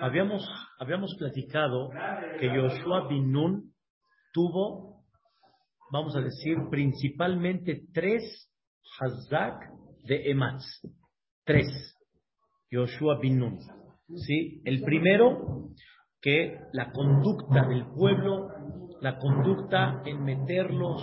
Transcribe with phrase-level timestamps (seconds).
[0.00, 0.48] habíamos,
[0.78, 1.90] habíamos platicado
[2.40, 3.74] que Yoshua bin Nun
[4.32, 5.04] tuvo,
[5.90, 8.50] vamos a decir, principalmente tres
[8.98, 9.70] Hazak
[10.04, 10.64] de Ematz.
[11.44, 11.96] Tres.
[12.70, 13.58] Yoshua bin Nun.
[14.26, 14.62] ¿Sí?
[14.64, 15.70] El primero,
[16.20, 18.48] que la conducta del pueblo,
[19.00, 21.02] la conducta en meterlos,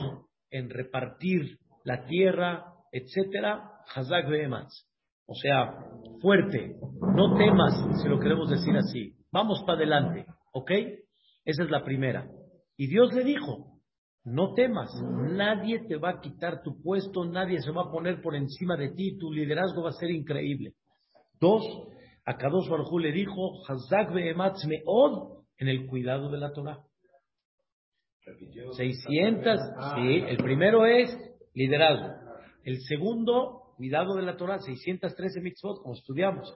[0.50, 4.88] en repartir la tierra, etcétera, Hazak de Ematz.
[5.28, 5.73] O sea,
[6.21, 6.76] fuerte,
[7.16, 9.16] no temas, si lo queremos decir así.
[9.32, 10.71] Vamos para adelante, ¿ok?
[11.43, 12.28] Esa es la primera.
[12.78, 13.75] Y Dios le dijo,
[14.24, 14.89] no temas,
[15.32, 18.89] nadie te va a quitar tu puesto, nadie se va a poner por encima de
[18.89, 20.74] ti, tu liderazgo va a ser increíble.
[21.39, 21.64] Dos,
[22.26, 26.79] a Kadosh Baruj le dijo, Hazak me'od, en el cuidado de la Torah.
[28.76, 29.60] 600,
[29.96, 31.15] sí, el primero es
[31.54, 32.09] liderazgo.
[32.64, 36.56] El segundo, cuidado de la Torah, 613 mitzvot, como estudiamos.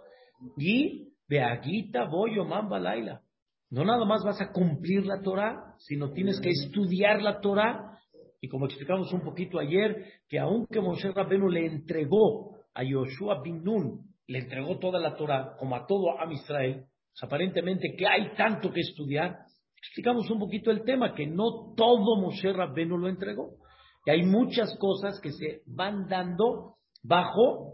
[0.57, 3.21] Y Beaguita, Boyo, Mamba, Laila.
[3.69, 7.99] No nada más vas a cumplir la Torah, sino tienes que estudiar la Torah.
[8.41, 13.63] Y como explicamos un poquito ayer, que aunque Moshe Rabbenu le entregó a Yoshua bin
[13.63, 18.33] Nun, le entregó toda la Torah, como a todo a Israel, pues aparentemente que hay
[18.35, 19.39] tanto que estudiar,
[19.77, 23.57] explicamos un poquito el tema, que no todo Moshe Rabbenu lo entregó.
[24.05, 27.73] Y hay muchas cosas que se van dando bajo,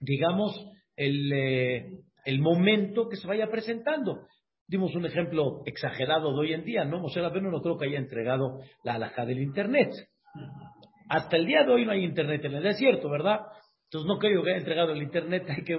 [0.00, 0.52] digamos,
[0.96, 1.86] el, eh,
[2.24, 4.26] el momento que se vaya presentando.
[4.68, 6.98] Dimos un ejemplo exagerado de hoy en día, ¿no?
[6.98, 9.90] Moshe Rabbeinu no creo que haya entregado la alhaja del Internet.
[11.08, 13.40] Hasta el día de hoy no hay Internet en el desierto, ¿verdad?
[13.84, 15.78] Entonces no creo que haya entregado el Internet, hay que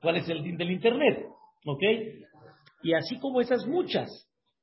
[0.00, 1.26] cuál es el del Internet,
[1.66, 1.82] ¿ok?
[2.82, 4.08] Y así como esas muchas.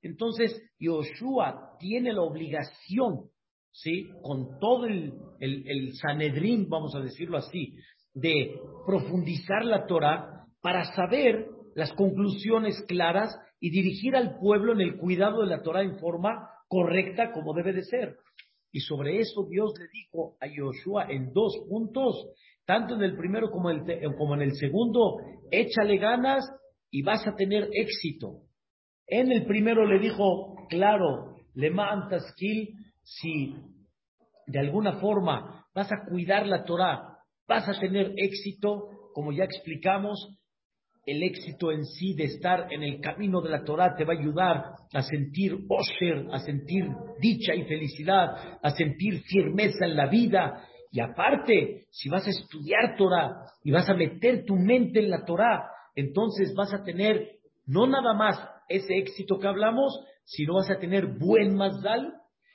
[0.01, 3.29] Entonces, Yoshua tiene la obligación
[3.77, 4.09] ¿sí?
[4.21, 7.75] con todo el, el, Sanedrín, vamos a decirlo así,
[8.13, 14.97] de profundizar la Torah para saber las conclusiones claras y dirigir al pueblo en el
[14.97, 18.17] cuidado de la Torah en forma correcta como debe de ser.
[18.71, 22.15] Y sobre eso Dios le dijo a Yoshua en dos puntos,
[22.65, 23.83] tanto en el primero como, el,
[24.17, 25.17] como en el segundo,
[25.51, 26.43] échale ganas
[26.89, 28.41] y vas a tener éxito.
[29.05, 31.71] En el primero le dijo, claro, le
[32.09, 32.75] Taskil,
[33.07, 33.55] si
[34.47, 40.37] de alguna forma vas a cuidar la Torah, vas a tener éxito, como ya explicamos,
[41.05, 44.19] el éxito en sí de estar en el camino de la Torah te va a
[44.19, 44.63] ayudar
[44.93, 46.85] a sentir osher, a sentir
[47.21, 50.67] dicha y felicidad, a sentir firmeza en la vida.
[50.91, 55.23] Y aparte, si vas a estudiar Torah y vas a meter tu mente en la
[55.23, 58.37] Torah, entonces vas a tener no nada más
[58.67, 62.13] ese éxito que hablamos, sino vas a tener buen mazdal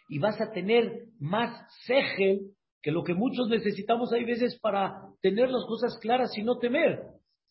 [0.09, 1.51] y vas a tener más
[1.87, 2.41] ceje
[2.83, 7.01] que lo que muchos necesitamos hay veces para tener las cosas claras y no temer.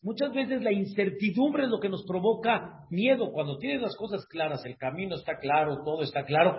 [0.02, 3.32] Muchas veces la incertidumbre es lo que nos provoca miedo.
[3.32, 6.56] Cuando tienes las cosas claras, el camino está claro, todo está claro,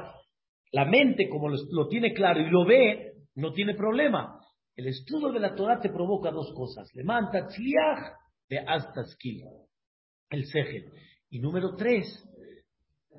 [0.72, 4.40] la mente como lo, tiene claro y lo ve, no tiene problema.
[4.76, 6.90] El estudio de la Torah te provoca dos cosas.
[6.96, 7.48] Le manta
[8.50, 9.02] de hasta
[10.30, 10.86] el ceje.
[11.30, 12.06] Y número tres,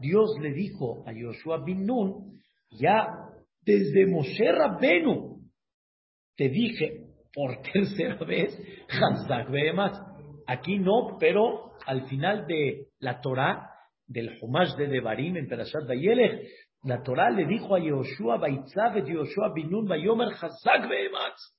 [0.01, 2.41] Dios le dijo a Yoshua bin Nun,
[2.75, 3.07] ya
[3.63, 5.41] desde Moshe Rabbenu
[6.37, 8.57] te dije por tercera vez,
[8.89, 9.49] Hazak
[10.47, 13.71] Aquí no, pero al final de la Torah,
[14.07, 16.49] del Humash de Devarim en Perashat Vayelech,
[16.85, 21.57] la Torah le dijo a Yoshua, Baitzav et Yoshua binun Bayomer Hazak Behematz.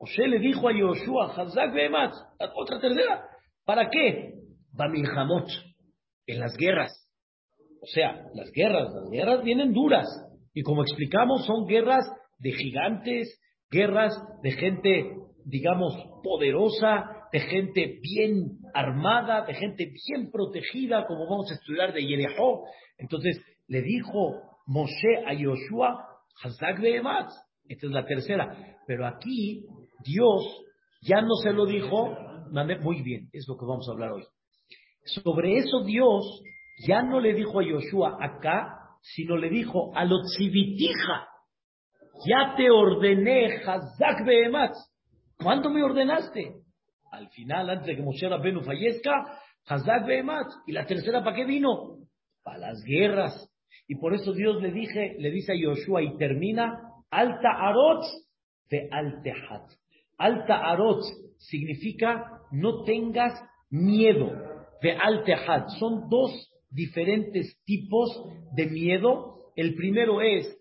[0.00, 2.16] Moshe le dijo a Yoshua, Hazak Behematz.
[2.56, 3.24] Otra tercera.
[3.64, 4.32] ¿Para qué?
[4.72, 5.48] Bamilhamot.
[6.26, 6.92] En las guerras.
[7.80, 10.08] O sea, las guerras, las guerras vienen duras.
[10.56, 13.38] Y como explicamos, son guerras de gigantes,
[13.70, 15.94] guerras de gente, digamos,
[16.24, 22.64] poderosa, de gente bien armada, de gente bien protegida, como vamos a estudiar de Yerejó.
[22.96, 26.08] Entonces le dijo Moshe a Yoshua,
[26.42, 27.34] Hazak Behematz.
[27.68, 28.56] Esta es la tercera.
[28.86, 29.66] Pero aquí
[30.06, 30.64] Dios
[31.02, 32.16] ya no se lo dijo,
[32.80, 34.24] muy bien, es lo que vamos a hablar hoy.
[35.04, 36.42] Sobre eso Dios
[36.88, 41.28] ya no le dijo a Yoshua acá, sino le dijo a Lotzivitija,
[42.26, 44.76] ya te ordené Hazak Behematz.
[45.38, 46.54] ¿Cuándo me ordenaste?
[47.12, 50.54] Al final, antes de que Moshe Rabbeinu fallezca, Hazak Behematz.
[50.66, 51.98] ¿Y la tercera para qué vino?
[52.42, 53.48] Para las guerras.
[53.86, 56.80] Y por eso Dios le dije, le dice a Yoshua y termina,
[57.10, 58.06] Alta Arotz
[58.68, 59.70] de Altehat.
[60.18, 61.04] Alta Arotz
[61.38, 63.32] significa no tengas
[63.70, 64.32] miedo
[64.82, 65.68] de Altehat.
[65.78, 66.32] Son dos
[66.70, 68.10] diferentes tipos
[68.54, 69.52] de miedo.
[69.56, 70.56] El primero es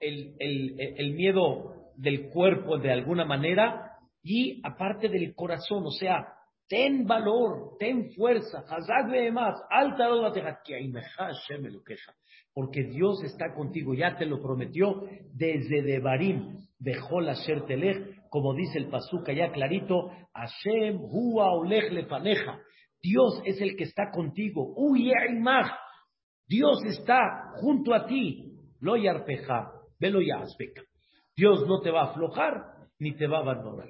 [0.00, 3.92] el, el, miedo del cuerpo de alguna manera
[4.22, 6.34] y aparte del corazón, o sea,
[6.68, 8.64] ten valor, ten fuerza,
[12.52, 17.34] porque Dios está contigo, ya te lo prometió desde Devarim, dejó la
[17.66, 22.60] Telech, como dice el Pazuca ya clarito, Hashem hua olech lefaneja,
[23.00, 24.74] Dios es el que está contigo,
[26.46, 30.20] Dios está junto a ti, lo yarpeja, velo
[31.36, 32.54] Dios no te va a aflojar
[32.98, 33.86] ni te va a abandonar.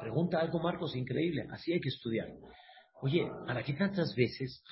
[0.00, 1.46] Pregunta algo, Marcos, increíble.
[1.50, 2.28] Así hay que estudiar.
[3.02, 4.62] Oye, ¿para qué tantas veces,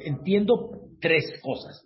[0.00, 1.82] Entiendo tres cosas.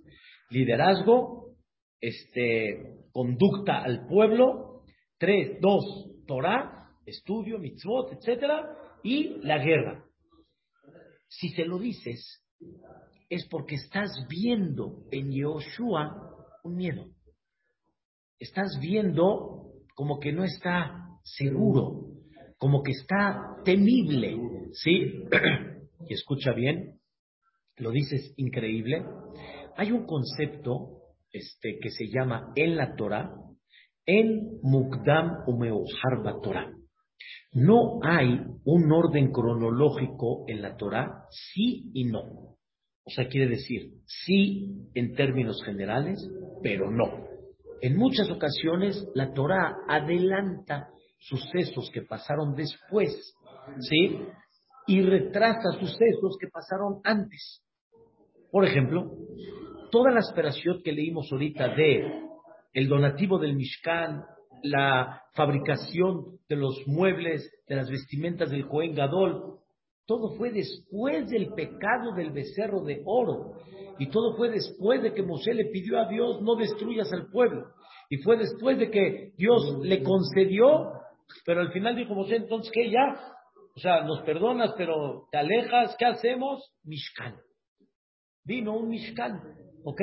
[0.51, 1.55] Liderazgo,
[2.01, 4.83] este, conducta al pueblo,
[5.19, 10.05] tres, dos, Torah, estudio, mitzvot, etcétera, y la guerra.
[11.31, 12.45] Si se lo dices,
[13.29, 17.07] es porque estás viendo en Yoshua un miedo.
[18.39, 22.17] Estás viendo como que no está seguro,
[22.59, 24.37] como que está temible,
[24.73, 25.23] ¿sí?
[26.09, 26.99] y escucha bien,
[27.77, 29.05] lo dices increíble.
[29.77, 30.99] Hay un concepto
[31.31, 33.33] este, que se llama en la Torah,
[34.05, 36.73] en Mukdam Umeohar Torah.
[37.53, 42.51] No hay un orden cronológico en la Torah, sí y no.
[43.05, 46.19] O sea, quiere decir sí en términos generales,
[46.63, 47.27] pero no.
[47.81, 50.89] En muchas ocasiones la Torah adelanta
[51.19, 53.35] sucesos que pasaron después,
[53.81, 54.19] ¿sí?
[54.87, 57.63] Y retrasa sucesos que pasaron antes.
[58.51, 59.11] Por ejemplo,
[59.91, 62.31] toda la esperación que leímos ahorita de
[62.73, 64.25] el donativo del Mishkan,
[64.63, 69.59] la fabricación de los muebles, de las vestimentas del Cohen Gadol,
[70.07, 73.53] todo fue después del pecado del becerro de oro.
[73.99, 77.67] Y todo fue después de que Moshe le pidió a Dios no destruyas al pueblo.
[78.09, 81.01] Y fue después de que Dios le concedió
[81.45, 83.21] pero al final dijo Moshe, entonces, ¿qué ya?
[83.77, 86.73] O sea, nos perdonas, pero te alejas, ¿qué hacemos?
[86.85, 87.37] Mishkan.
[88.45, 89.41] Vino un Mishkan,
[89.85, 90.01] ¿ok?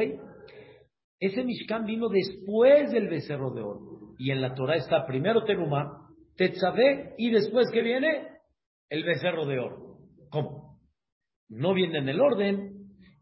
[1.19, 3.96] Ese Mishkan vino después del becerro de oro.
[4.17, 8.27] Y en la Torah está primero Terumá, Tetzabé, y después que viene
[8.89, 9.97] el becerro de oro.
[10.29, 10.79] ¿Cómo?
[11.49, 12.73] No viene en el orden.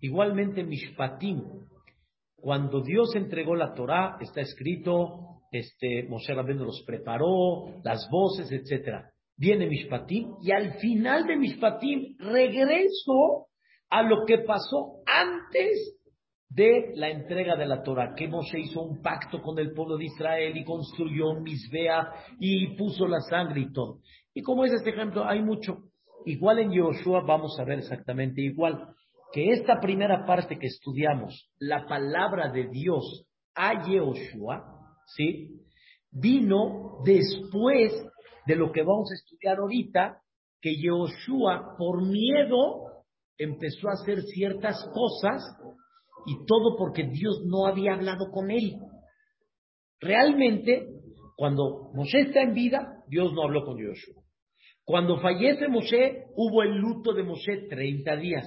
[0.02, 1.42] Igualmente Mishpatim.
[2.36, 9.10] Cuando Dios entregó la Torah, está escrito este, Moshe Rabbeinu los preparó, las voces, etcétera.
[9.38, 13.48] Viene Mishpatim y al final de Mishpatim regreso
[13.90, 16.00] a lo que pasó antes
[16.50, 20.06] de la entrega de la Torah, que Moshe hizo un pacto con el pueblo de
[20.06, 24.00] Israel y construyó un Misbea y puso la sangre y todo.
[24.34, 25.78] Y como es este ejemplo, hay mucho.
[26.26, 28.90] Igual en Yoshua vamos a ver exactamente igual,
[29.32, 34.64] que esta primera parte que estudiamos, la palabra de Dios a Yoshua,
[35.16, 35.62] ¿sí?
[36.12, 37.92] Vino después
[38.46, 40.22] de lo que vamos a estudiar ahorita,
[40.62, 43.04] que Yoshua, por miedo,
[43.38, 45.44] empezó a hacer ciertas cosas
[46.26, 48.74] y todo porque Dios no había hablado con él.
[50.00, 50.88] Realmente,
[51.36, 54.24] cuando Moshe está en vida, Dios no habló con Yoshua.
[54.84, 58.46] Cuando fallece Moshe, hubo el luto de Moshe 30 días,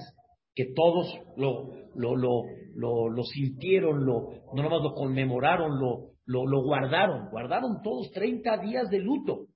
[0.55, 7.29] que todos lo, lo, lo, lo, sintieron, lo, no nomás lo conmemoraron, lo, lo, guardaron,
[7.29, 9.47] guardaron todos 30 días de luto,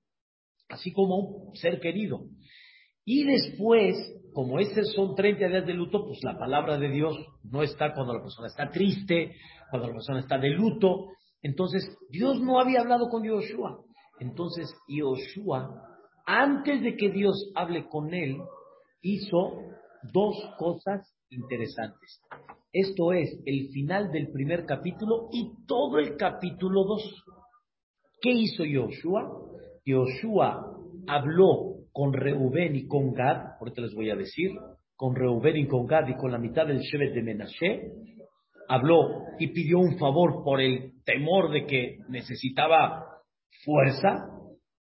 [0.68, 2.26] así como un ser querido.
[3.04, 3.96] Y después,
[4.34, 8.12] como esos son 30 días de luto, pues la palabra de Dios no está cuando
[8.12, 9.36] la persona está triste,
[9.70, 11.06] cuando la persona está de luto.
[11.40, 13.78] Entonces, Dios no había hablado con Yoshua.
[14.18, 15.70] Entonces, Yoshua,
[16.26, 18.38] antes de que Dios hable con él,
[19.02, 19.52] hizo
[20.12, 22.20] dos cosas interesantes.
[22.72, 27.24] Esto es el final del primer capítulo y todo el capítulo 2.
[28.20, 29.30] ¿Qué hizo Yoshua?
[29.84, 30.76] Yoshua
[31.06, 34.50] habló con Reubén y con Gad, ahorita les voy a decir,
[34.96, 37.92] con Reubén y con Gad y con la mitad del Shevet de Menashe,
[38.68, 43.06] habló y pidió un favor por el temor de que necesitaba
[43.64, 44.26] fuerza.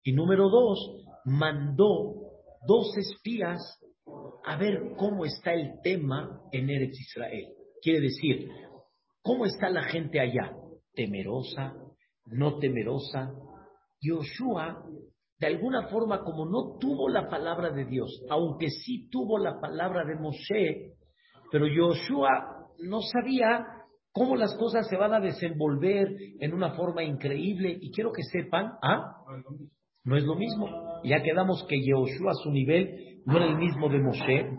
[0.01, 2.15] Y número dos, mandó
[2.67, 3.61] dos espías
[4.43, 7.45] a ver cómo está el tema en Eretz Israel.
[7.83, 8.49] Quiere decir,
[9.21, 10.51] ¿cómo está la gente allá?
[10.95, 11.75] ¿Temerosa?
[12.25, 13.35] ¿No temerosa?
[14.01, 14.83] Yoshua,
[15.43, 20.05] de alguna forma, como no tuvo la palabra de Dios, aunque sí tuvo la palabra
[20.05, 20.93] de Moshe,
[21.51, 23.65] pero Yoshua no sabía
[24.13, 26.07] cómo las cosas se van a desenvolver
[26.39, 27.77] en una forma increíble.
[27.77, 29.17] Y quiero que sepan, ¿ah?
[30.05, 30.65] No es lo mismo.
[31.03, 34.49] Ya quedamos que Yoshua a su nivel no era el mismo de Moshe.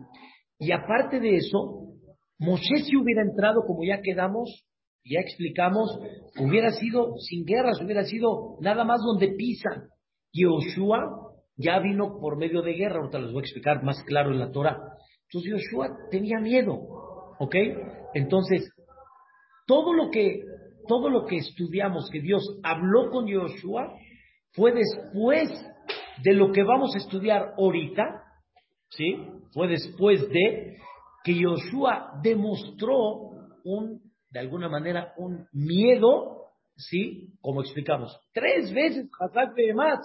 [0.59, 1.95] Y aparte de eso,
[2.39, 4.67] Moshe si hubiera entrado, como ya quedamos,
[5.03, 5.99] ya explicamos,
[6.39, 9.94] hubiera sido sin guerras, hubiera sido nada más donde pisan.
[10.35, 14.41] Yoshua ya vino por medio de guerra, ahorita les voy a explicar más claro en
[14.41, 14.77] la Torah.
[15.29, 16.75] Entonces Yoshua tenía miedo,
[17.39, 17.55] ¿ok?
[18.15, 18.71] Entonces,
[19.67, 20.43] todo lo que,
[20.89, 23.95] todo lo que estudiamos que Dios habló con Yoshua
[24.53, 25.51] fue después
[26.23, 28.23] de lo que vamos a estudiar ahorita,
[28.91, 29.17] ¿sí?
[29.53, 30.79] Fue después de
[31.25, 33.31] que Yoshua demostró
[33.65, 37.33] un, de alguna manera, un miedo, ¿sí?
[37.41, 39.09] Como explicamos, tres veces,
[39.57, 40.01] de más.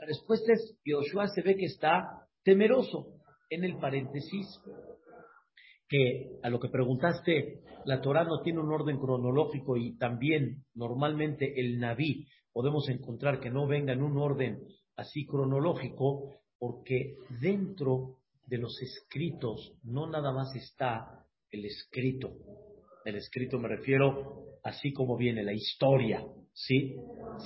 [0.00, 3.16] La respuesta es, Yoshua se ve que está temeroso.
[3.50, 4.46] En el paréntesis,
[5.88, 11.60] que a lo que preguntaste, la Torah no tiene un orden cronológico y también normalmente
[11.60, 14.62] el Naví podemos encontrar que no venga en un orden
[14.96, 22.32] así cronológico, porque dentro de los escritos no nada más está el escrito.
[23.04, 26.24] El escrito me refiero así como viene la historia,
[26.66, 26.96] ¿sí?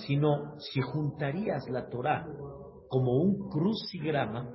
[0.06, 2.26] Sino si juntarías la Torah
[2.88, 4.50] como un crucigrama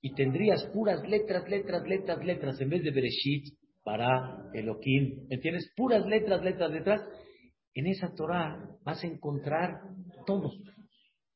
[0.00, 3.44] y tendrías puras letras, letras, letras, letras en vez de Bereshit
[3.82, 5.70] para Elohim, ¿entiendes?
[5.76, 7.00] Puras letras, letras, letras.
[7.74, 9.80] En esa Torah vas a encontrar
[10.26, 10.50] todo,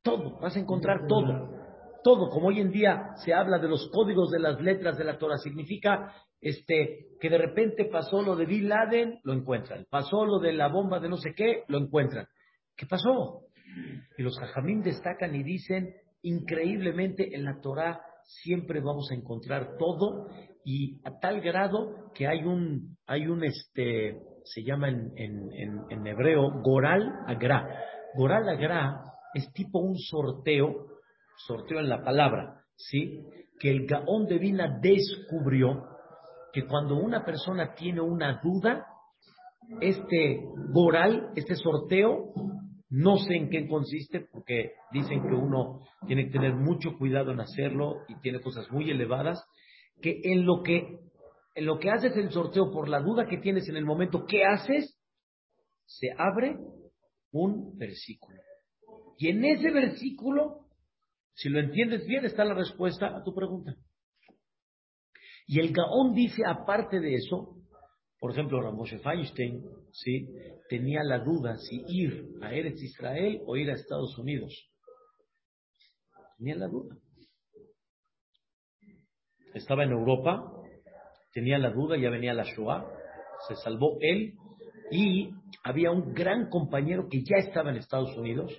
[0.03, 1.51] todo, vas a encontrar todo,
[2.05, 2.31] todo.
[2.31, 5.37] Como hoy en día se habla de los códigos de las letras de la Torah,
[5.39, 9.87] significa este, que de repente pasó lo de Bin Laden, lo encuentran.
[9.91, 12.27] Pasó lo de la bomba de no sé qué, lo encuentran.
[12.79, 13.41] ¿Qué pasó?
[14.17, 20.29] Y los hajamim destacan y dicen, increíblemente en la Torah siempre vamos a encontrar todo
[20.65, 26.07] y a tal grado que hay un, hay un, este, se llama en, en, en,
[26.07, 27.67] hebreo, Goral Agra.
[28.15, 29.03] Goral Agra
[29.35, 30.87] es tipo un sorteo,
[31.49, 33.25] sorteo en la palabra, ¿sí?
[33.59, 35.85] Que el Gaón de Vina descubrió
[36.53, 38.87] que cuando una persona tiene una duda,
[39.81, 40.41] este
[40.73, 42.33] Goral, este sorteo,
[42.91, 47.41] no sé en qué consiste, porque dicen que uno tiene que tener mucho cuidado en
[47.41, 49.45] hacerlo y tiene cosas muy elevadas,
[50.01, 50.99] que en lo que,
[51.55, 54.45] en lo que haces el sorteo por la duda que tienes en el momento, ¿qué
[54.45, 54.99] haces?
[55.85, 56.57] Se abre
[57.31, 58.41] un versículo.
[59.19, 60.69] Y en ese versículo,
[61.35, 63.75] si lo entiendes bien, está la respuesta a tu pregunta.
[65.47, 67.58] Y el Gaón dice, aparte de eso,
[68.19, 70.29] por ejemplo, Ramoshe Feinstein, ¿sí?
[70.69, 74.53] tenía la duda si ir a Eretz Israel o ir a Estados Unidos.
[76.37, 76.97] Tenía la duda.
[79.55, 80.53] Estaba en Europa,
[81.33, 82.87] tenía la duda, ya venía la Shoah,
[83.47, 84.35] se salvó él
[84.91, 85.31] y
[85.63, 88.53] había un gran compañero que ya estaba en Estados Unidos,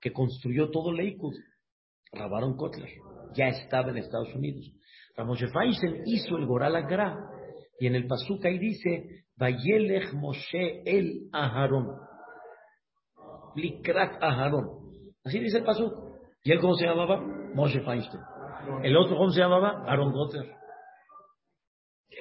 [0.00, 1.36] que construyó todo Lakewood,
[2.12, 2.90] Rabaron Kotler,
[3.34, 4.70] ya estaba en Estados Unidos.
[5.16, 7.31] Ramoshe Feinstein hizo el Goral Agra
[7.82, 11.98] y en el Pasuk ahí dice, Vayelech Moshe el Aharon.
[13.56, 14.68] Likrat Aharon.
[15.24, 15.92] Así dice el Pasuk.
[16.44, 17.20] ¿Y él cómo se llamaba?
[17.56, 18.22] Moshe Feinstein.
[18.84, 19.82] El otro, ¿cómo se llamaba?
[19.84, 20.54] Aaron Gotter.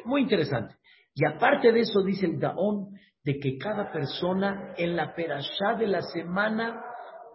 [0.05, 0.73] Muy interesante.
[1.13, 5.85] Y aparte de eso dice el Gaón de que cada persona en la perashá de
[5.85, 6.83] la semana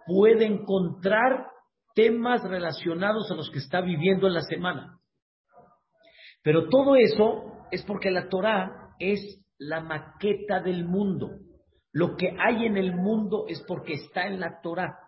[0.05, 1.47] puede encontrar
[1.95, 4.99] temas relacionados a los que está viviendo en la semana.
[6.43, 9.19] Pero todo eso es porque la Torah es
[9.57, 11.29] la maqueta del mundo.
[11.91, 14.99] Lo que hay en el mundo es porque está en la Torah.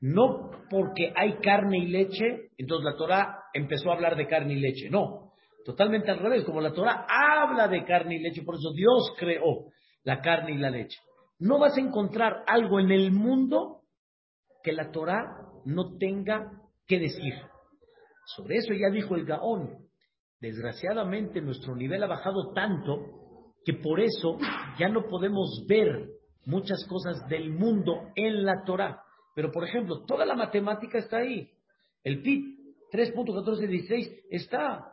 [0.00, 4.60] No porque hay carne y leche, entonces la Torah empezó a hablar de carne y
[4.60, 4.90] leche.
[4.90, 5.32] No,
[5.64, 6.44] totalmente al revés.
[6.44, 9.70] Como la Torah habla de carne y leche, por eso Dios creó
[10.02, 10.98] la carne y la leche.
[11.38, 13.82] No vas a encontrar algo en el mundo
[14.62, 15.24] que la Torah
[15.64, 16.50] no tenga
[16.86, 17.34] que decir.
[18.26, 19.88] Sobre eso ya dijo el Gaón.
[20.40, 24.38] Desgraciadamente nuestro nivel ha bajado tanto que por eso
[24.78, 26.08] ya no podemos ver
[26.44, 29.02] muchas cosas del mundo en la Torah.
[29.34, 31.50] Pero por ejemplo, toda la matemática está ahí.
[32.02, 32.56] El pi
[32.92, 34.86] 3.1416 está.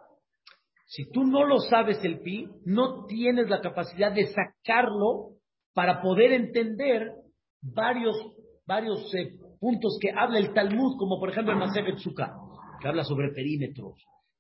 [0.88, 5.38] Si tú no lo sabes el pi, no tienes la capacidad de sacarlo
[5.74, 7.14] para poder entender
[7.62, 8.16] varios,
[8.66, 11.98] varios eh, puntos que habla el Talmud, como por ejemplo el Maseret
[12.82, 13.94] que habla sobre perímetros,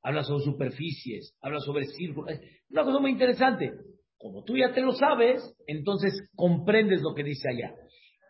[0.03, 2.39] habla sobre superficies, habla sobre círculos.
[2.69, 3.71] Una cosa muy interesante.
[4.17, 7.73] Como tú ya te lo sabes, entonces comprendes lo que dice allá.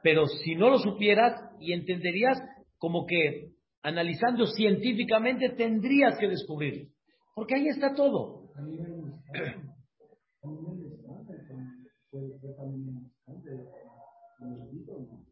[0.03, 2.39] Pero si no lo supieras y entenderías
[2.77, 3.51] como que
[3.83, 6.87] analizando científicamente tendrías que descubrirlo.
[7.35, 8.49] Porque ahí está todo.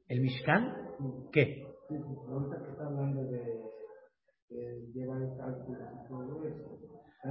[0.07, 0.73] ¿El Mishkan?
[1.31, 1.68] ¿Qué?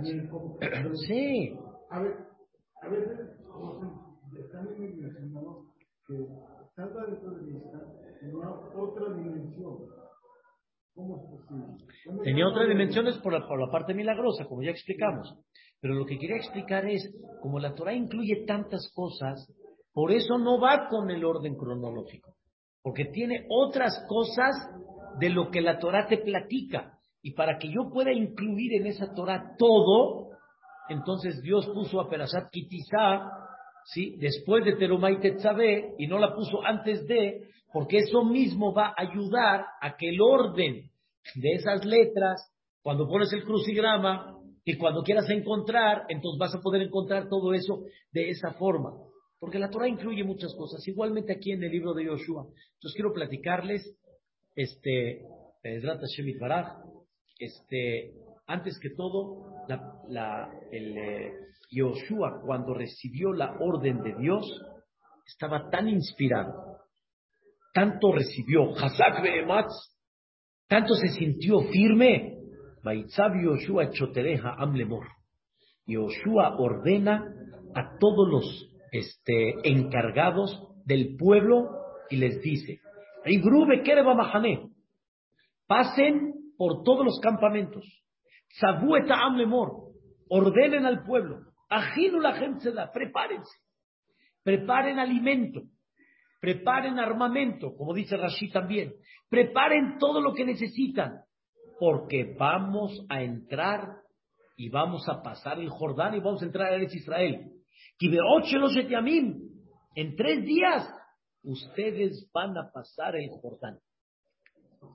[1.07, 1.55] Sí.
[1.91, 2.15] A ver,
[2.83, 3.39] a ver,
[4.53, 4.99] también
[6.07, 6.27] que
[6.75, 7.29] salva de vista
[8.23, 9.89] en otra dimensión.
[12.25, 15.33] Tenía otras dimensiones por la, por la parte milagrosa, como ya explicamos.
[15.81, 19.49] Pero lo que quería explicar es, como la Torah incluye tantas cosas,
[19.93, 22.35] por eso no va con el orden cronológico,
[22.83, 24.55] porque tiene otras cosas
[25.21, 26.98] de lo que la Torah te platica.
[27.29, 30.31] Y para que yo pueda incluir en esa Torah todo,
[30.89, 33.21] entonces Dios puso a Perashat Kitizá,
[33.85, 34.17] ¿sí?
[34.19, 39.03] después de Terumay Tetzabé, y no la puso antes de, porque eso mismo va a
[39.03, 40.91] ayudar a que el orden
[41.35, 46.81] de esas letras, cuando pones el crucigrama y cuando quieras encontrar, entonces vas a poder
[46.81, 48.95] encontrar todo eso de esa forma.
[49.39, 52.47] Porque la Torah incluye muchas cosas, igualmente aquí en el libro de Yoshua.
[52.47, 53.99] Entonces quiero platicarles,
[54.57, 55.21] este,
[57.39, 58.13] este,
[58.47, 59.47] antes que todo,
[60.09, 61.33] la, el eh,
[61.71, 64.45] Yoshua, cuando recibió la orden de Dios,
[65.27, 66.79] estaba tan inspirado,
[67.75, 69.23] tanto recibió, Hazak
[70.67, 72.39] tanto se sintió firme,
[73.43, 75.07] Yoshua chotereja amlemor.
[75.87, 77.25] Yoshua ordena
[77.75, 81.69] a todos los este, encargados del pueblo
[82.11, 82.81] y les dice,
[85.67, 87.85] pasen por todos los campamentos,
[88.61, 89.93] Sabueta amlemor,
[90.29, 93.57] ordenen al pueblo, ajino la gente prepárense,
[94.43, 95.63] preparen alimento,
[96.41, 98.95] preparen armamento, como dice Rashi también,
[99.29, 101.21] preparen todo lo que necesitan,
[101.79, 103.99] porque vamos a entrar
[104.57, 107.53] y vamos a pasar el Jordán y vamos a entrar a Eretz Israel.
[109.95, 110.89] En tres días
[111.43, 113.79] ustedes van a pasar el Jordán.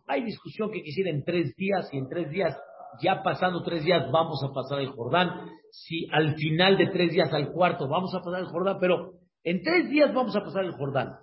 [0.07, 2.57] Hay discusión que quisiera en tres días y en tres días,
[3.01, 5.49] ya pasando tres días, vamos a pasar el Jordán.
[5.71, 9.13] Si al final de tres días, al cuarto, vamos a pasar el Jordán, pero
[9.43, 11.13] en tres días vamos a pasar el Jordán.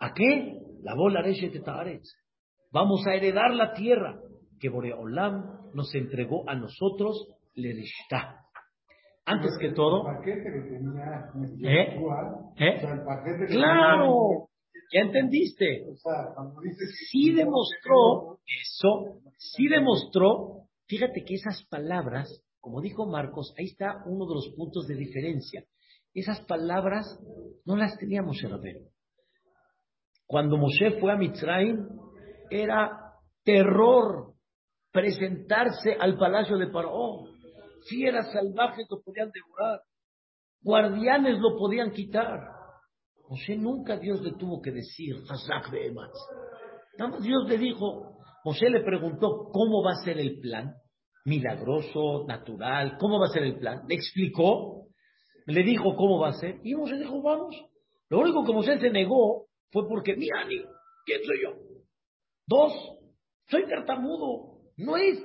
[0.00, 0.58] ¿A qué?
[0.82, 1.34] La bola de
[2.72, 4.18] Vamos a heredar la tierra
[4.60, 8.40] que Boreolam nos entregó a nosotros, le está.
[9.24, 10.04] Antes que todo.
[11.62, 11.98] ¿Eh?
[12.58, 12.80] ¿Eh?
[13.48, 14.48] claro,
[14.92, 15.86] ya entendiste.
[17.10, 20.68] Sí demostró eso, sí demostró.
[20.86, 25.64] Fíjate que esas palabras, como dijo Marcos, ahí está uno de los puntos de diferencia.
[26.12, 27.06] Esas palabras
[27.64, 28.88] no las teníamos en Rabén.
[30.26, 31.86] Cuando Moshe fue a Mitzrayim,
[32.50, 34.34] era terror
[34.92, 37.26] presentarse al palacio de Paró.
[37.88, 39.80] Fieras salvajes lo podían devorar,
[40.62, 42.59] guardianes lo podían quitar.
[43.30, 45.72] Moshe nunca Dios le tuvo que decir, Hazak
[46.98, 50.74] Nada más Dios le dijo, Moshe le preguntó cómo va a ser el plan,
[51.24, 53.82] milagroso, natural, cómo va a ser el plan.
[53.86, 54.88] Le explicó,
[55.46, 57.54] le dijo cómo va a ser, y Moshe dijo, vamos.
[58.08, 61.54] Lo único que Moshe se negó fue porque, mira, ¿quién soy yo?
[62.48, 62.72] Dos,
[63.48, 64.58] soy tartamudo.
[64.76, 65.20] No es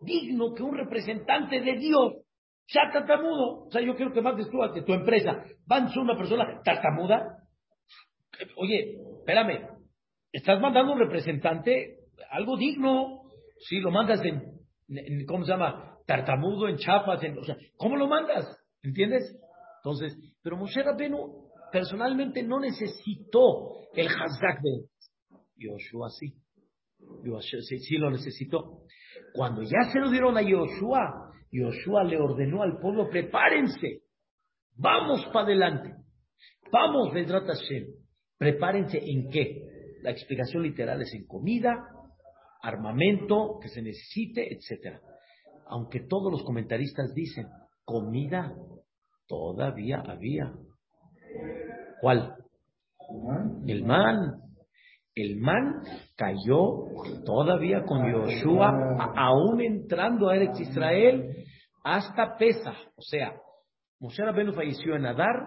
[0.00, 2.14] digno que un representante de Dios
[2.66, 3.66] sea tartamudo.
[3.66, 5.44] O sea, yo quiero que mandes tú a tu empresa.
[5.68, 7.41] A una persona tartamuda.
[8.56, 9.68] Oye, espérame.
[10.32, 11.98] Estás mandando un representante
[12.30, 13.22] algo digno.
[13.58, 15.98] Si lo mandas en, ¿cómo se llama?
[16.06, 18.44] Tartamudo, en chapas, en, o sea, ¿cómo lo mandas?
[18.82, 19.38] ¿Entiendes?
[19.84, 24.86] Entonces, pero Moshe Rabenu personalmente no necesitó el Hazak de
[25.56, 26.34] Yoshua sí.
[27.24, 28.82] Yoshua sí, lo necesitó.
[29.34, 34.02] Cuando ya se lo dieron a Yoshua, Yoshua le ordenó al pueblo, prepárense,
[34.76, 35.94] vamos para adelante,
[36.70, 38.01] vamos, de Hashem.
[38.42, 39.62] Prepárense en qué?
[40.02, 41.78] La explicación literal es en comida,
[42.60, 44.98] armamento que se necesite, etc.
[45.68, 47.46] Aunque todos los comentaristas dicen,
[47.84, 48.52] comida
[49.28, 50.52] todavía había.
[52.00, 52.34] ¿Cuál?
[53.68, 54.40] El man.
[55.14, 55.84] El man
[56.16, 56.88] cayó
[57.24, 61.44] todavía con Yoshua, aún entrando a Eretz Israel,
[61.84, 62.72] hasta Pesa.
[62.96, 63.34] O sea,
[64.00, 65.46] Moshe Rabbeinu falleció en Adar,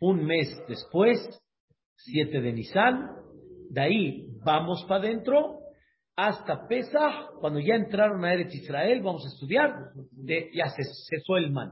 [0.00, 1.20] un mes después,
[2.04, 3.10] 7 de Nisan,
[3.70, 5.58] de ahí vamos para adentro,
[6.16, 9.72] hasta Pesa, cuando ya entraron a Eretz Israel, vamos a estudiar,
[10.10, 11.70] de, ya se cesó el man.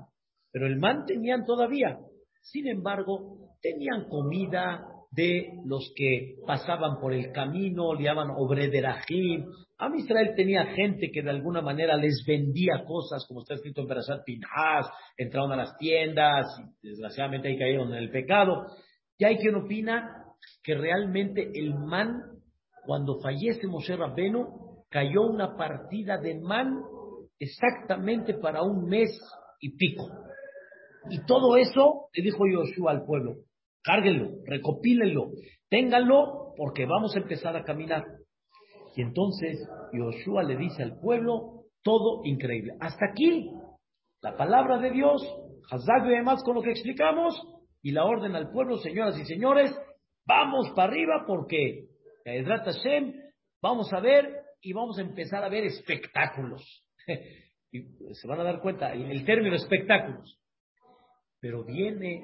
[0.51, 1.99] Pero el man tenían todavía.
[2.41, 9.45] Sin embargo, tenían comida, de los que pasaban por el camino, le llaman obrederajim.
[9.79, 13.89] A Israel tenía gente que de alguna manera les vendía cosas, como está escrito en
[13.89, 16.47] Berashat Pinhas, entraron a las tiendas,
[16.83, 18.67] y desgraciadamente ahí cayeron en el pecado.
[19.19, 20.20] Y hay quien opina
[20.63, 22.23] que realmente el man,
[22.85, 26.83] cuando fallece Moshe Rabbeno, cayó una partida de man
[27.39, 29.11] exactamente para un mes
[29.61, 30.09] y pico.
[31.09, 33.37] Y todo eso le dijo Yoshua al pueblo,
[33.83, 35.31] Cárguenlo, recopílenlo,
[35.71, 38.05] ténganlo, porque vamos a empezar a caminar.
[38.95, 39.59] Y entonces
[39.93, 42.75] Yoshua le dice al pueblo todo increíble.
[42.81, 43.51] Hasta aquí,
[44.21, 45.23] la palabra de Dios,
[45.71, 47.41] Hazak más con lo que explicamos,
[47.83, 49.75] y la orden al pueblo, señoras y señores,
[50.31, 51.89] vamos para arriba porque
[52.25, 53.15] Hashem,
[53.61, 56.63] vamos a ver y vamos a empezar a ver espectáculos.
[57.73, 57.83] y
[58.15, 60.39] se van a dar cuenta, el, el término espectáculos.
[61.41, 62.23] Pero viene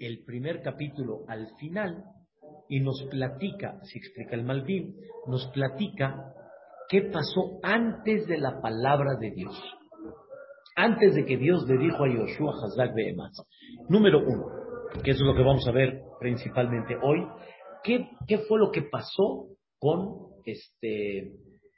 [0.00, 2.04] el primer capítulo al final
[2.68, 4.94] y nos platica, si explica el Malvin,
[5.26, 6.34] nos platica
[6.90, 9.58] qué pasó antes de la palabra de Dios.
[10.76, 13.38] Antes de que Dios le dijo a Yoshua Hazak Behematz.
[13.88, 14.59] Número uno,
[15.04, 17.26] que eso es lo que vamos a ver principalmente hoy,
[17.82, 19.48] ¿qué, qué fue lo que pasó
[19.78, 21.32] con este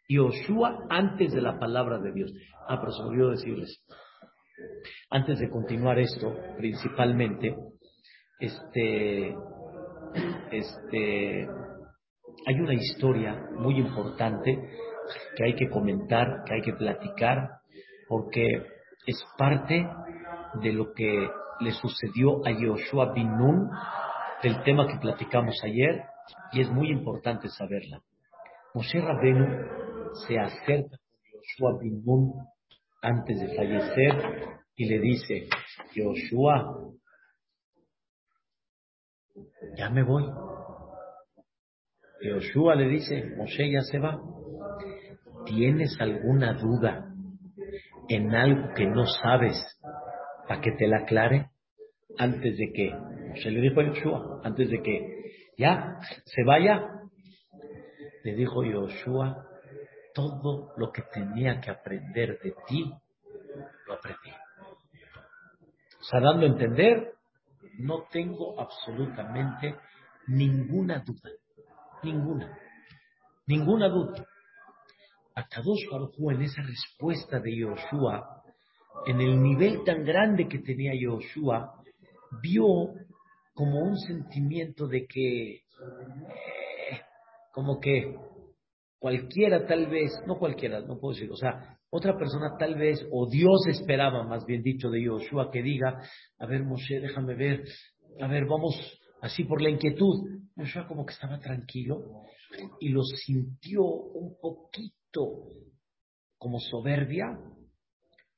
[0.08, 2.32] Yoshua antes de la palabra de Dios?
[2.68, 3.84] Ah, pero se olvidó decirles.
[5.10, 7.54] Antes de continuar esto, principalmente,
[8.40, 9.34] este,
[10.50, 11.48] este,
[12.46, 14.58] hay una historia muy importante
[15.36, 17.48] que hay que comentar, que hay que platicar,
[18.08, 18.46] porque
[19.06, 19.86] es parte
[20.54, 21.28] de lo que
[21.60, 23.70] le sucedió a Yoshua bin Nun,
[24.42, 26.02] del tema que platicamos ayer,
[26.52, 28.00] y es muy importante saberla.
[28.74, 29.46] Moshe Rabenu
[30.26, 32.32] se acerca a Yoshua bin Nun
[33.02, 35.48] antes de fallecer y le dice,
[35.94, 36.78] Yoshua,
[39.76, 40.24] ya me voy.
[42.22, 44.20] Yoshua le dice, Moshe ya se va.
[45.44, 47.08] ¿Tienes alguna duda
[48.08, 49.56] en algo que no sabes
[50.46, 51.50] para que te la aclare?
[52.18, 52.92] Antes de que,
[53.28, 55.22] Moshe le dijo a Yoshua, antes de que
[55.56, 56.88] ya se vaya,
[58.24, 59.46] le dijo Yoshua,
[60.14, 62.92] todo lo que tenía que aprender de ti,
[63.86, 64.30] lo aprendí.
[66.00, 67.12] O sea, dando a entender
[67.78, 69.76] no tengo absolutamente
[70.28, 71.30] ninguna duda.
[72.02, 72.58] Ninguna.
[73.46, 74.24] Ninguna duda.
[75.34, 78.41] A Kadosh Baruj en esa respuesta de Yoshua,
[79.06, 81.82] en el nivel tan grande que tenía Yoshua,
[82.42, 82.94] vio
[83.54, 85.62] como un sentimiento de que, eh,
[87.52, 88.16] como que
[88.98, 93.28] cualquiera tal vez, no cualquiera, no puedo decir, o sea, otra persona tal vez, o
[93.28, 96.00] Dios esperaba, más bien dicho, de Yoshua, que diga,
[96.38, 97.64] a ver, Moshe, déjame ver,
[98.20, 98.74] a ver, vamos
[99.20, 100.40] así por la inquietud.
[100.56, 102.24] Yoshua como que estaba tranquilo
[102.80, 105.48] y lo sintió un poquito
[106.38, 107.38] como soberbia.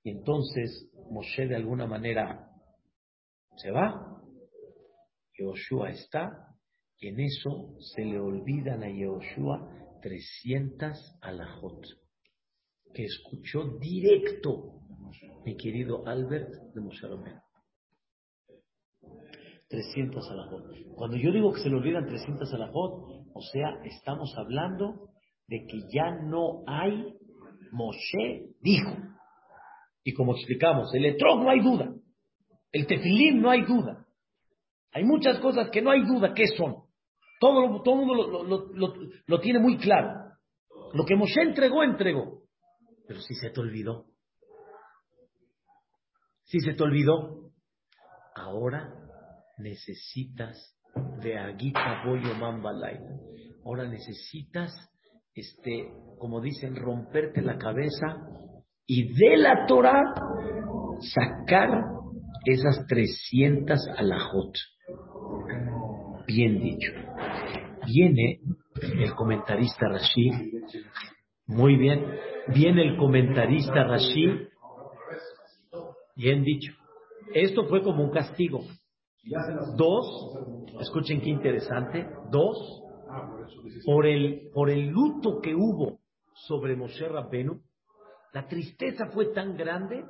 [0.05, 2.49] Y entonces Moshe de alguna manera
[3.57, 4.23] se va,
[5.39, 6.55] Yoshua está,
[6.99, 9.69] y en eso se le olvidan a Yoshua
[10.03, 11.83] 300 alajot
[12.93, 14.81] que escuchó directo
[15.45, 17.43] mi querido Albert de Moshe Romero.
[19.69, 20.65] 300 alajot.
[20.95, 25.11] Cuando yo digo que se le olvidan 300 alajot, o sea, estamos hablando
[25.49, 27.17] de que ya no hay
[27.73, 29.14] Moshe dijo.
[30.05, 31.93] Y como explicamos, el etrog no hay duda.
[32.71, 34.07] El tefilín no hay duda.
[34.93, 36.85] Hay muchas cosas que no hay duda qué son.
[37.41, 38.95] Todo, todo mundo lo, lo,
[39.27, 40.25] lo tiene muy claro.
[40.93, 42.43] Lo que Moshe entregó, entregó.
[43.09, 44.07] Pero si se te olvidó.
[46.45, 47.51] Si se te olvidó,
[48.35, 48.95] ahora
[49.59, 50.77] necesitas
[51.23, 52.99] de Agita Boyo Mambalay.
[53.65, 54.71] Ahora necesitas,
[55.35, 58.29] este, como dicen, romperte la cabeza
[58.87, 60.15] y de la Torah
[61.01, 61.85] sacar
[62.45, 64.55] esas 300 alajot.
[66.27, 66.93] Bien dicho.
[67.87, 68.41] Viene
[68.81, 70.33] el comentarista Rashid,
[71.47, 72.05] muy bien,
[72.49, 74.49] Viene el comentarista Rashid,
[76.15, 76.73] bien dicho.
[77.33, 78.61] Esto fue como un castigo.
[79.77, 80.37] Dos,
[80.81, 82.83] escuchen qué interesante, dos,
[83.87, 86.01] por el, por el luto que hubo
[86.35, 87.63] sobre Moshe Rabbenu,
[88.35, 90.05] la tristeza fue tan grande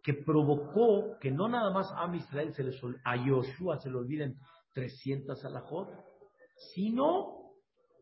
[0.00, 4.38] que provocó que no nada más a Israel se les, a se le olviden
[4.72, 5.88] 300 alajot,
[6.72, 7.54] sino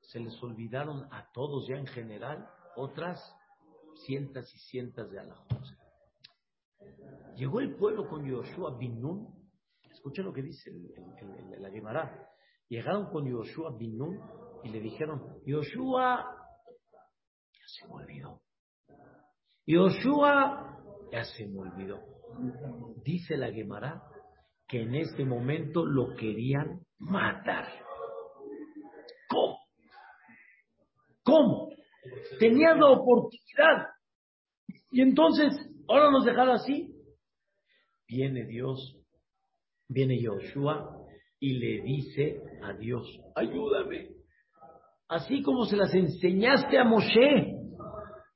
[0.03, 2.47] se les olvidaron a todos ya en general
[2.77, 3.19] otras
[4.05, 5.65] cientas y cientas de alajot.
[7.37, 9.51] Llegó el pueblo con Yoshua bin Nun.
[9.91, 10.71] Escuchen lo que dice
[11.59, 12.29] la Gemara.
[12.69, 14.21] Llegaron con Yoshua bin Nun
[14.63, 16.37] y le dijeron, Yoshua,
[17.51, 18.44] ya se me olvidó.
[19.67, 20.79] Yoshua,
[21.13, 22.01] ya se me olvidó.
[23.05, 24.03] Dice la Gemara
[24.69, 27.69] que en este momento lo querían matar.
[29.29, 29.59] ¿Cómo?
[31.23, 31.69] ¿Cómo?
[32.39, 33.89] Tenían la oportunidad.
[34.91, 35.53] Y entonces,
[35.89, 36.95] ahora nos dejaron así.
[38.07, 38.97] Viene Dios,
[39.89, 40.99] viene Yoshua
[41.41, 44.11] y le dice a Dios, ayúdame.
[45.09, 47.57] así como se las enseñaste a Moshe,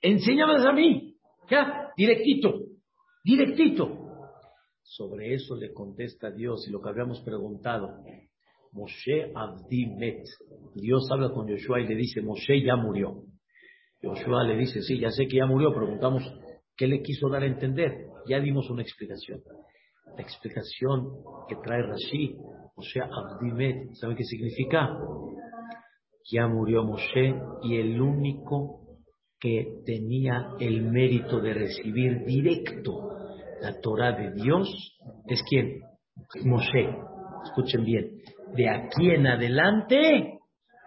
[0.00, 1.07] enséñamelas a mí.
[1.50, 2.60] Ya, directito,
[3.24, 4.08] directito.
[4.82, 8.02] Sobre eso le contesta Dios y lo que habíamos preguntado.
[8.72, 10.24] Moshe Abdi Met.
[10.74, 13.22] Dios habla con Yoshua y le dice, Moshe ya murió.
[14.02, 15.72] Yoshua le dice, sí, ya sé que ya murió.
[15.74, 16.22] Preguntamos,
[16.76, 18.06] ¿qué le quiso dar a entender?
[18.26, 19.42] Ya dimos una explicación.
[20.16, 22.36] La explicación que trae Rashi,
[22.76, 24.98] Moshe Abdi Met, ¿saben qué significa?
[26.30, 28.87] Ya murió Moshe y el único
[29.40, 33.18] que tenía el mérito de recibir directo
[33.60, 34.68] la Torah de Dios
[35.26, 35.80] es quién?
[36.44, 36.96] Moshe.
[37.44, 38.20] Escuchen bien.
[38.54, 40.38] De aquí en adelante,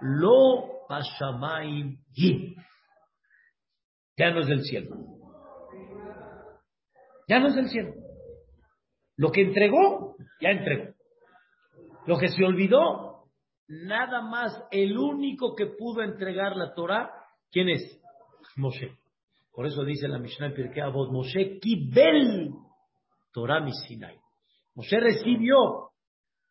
[0.02, 1.98] lo pasamaim
[4.18, 4.96] Ya no es del cielo.
[7.28, 7.94] Ya no es del cielo.
[9.18, 10.94] Lo que entregó, ya entregó.
[12.08, 13.26] Lo que se olvidó,
[13.68, 17.12] nada más el único que pudo entregar la Torah,
[17.52, 18.01] ¿quién es?
[18.58, 18.92] Moshe.
[19.54, 22.52] Por eso dice la Mishnah en Pirkei Avot, Moshe kibel
[23.34, 24.18] Torah Misinai.
[24.76, 25.92] Moshe recibió